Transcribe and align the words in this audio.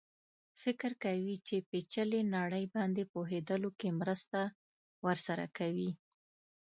فکر 0.61 0.91
کوي 1.03 1.35
چې 1.47 1.55
پېچلې 1.69 2.21
نړۍ 2.35 2.65
باندې 2.75 3.03
پوهېدلو 3.13 3.69
کې 3.79 3.89
مرسته 4.01 4.39
ورسره 5.05 5.45
کوي. 5.57 5.91